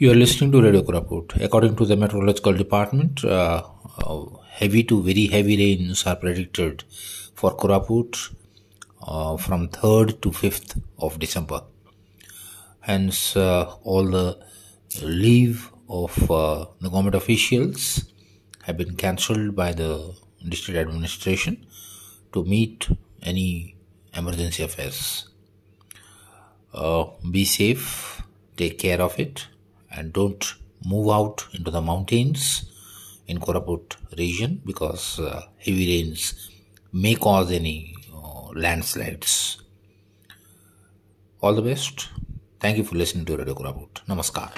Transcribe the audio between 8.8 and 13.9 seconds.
uh, from 3rd to 5th of December. Hence, uh,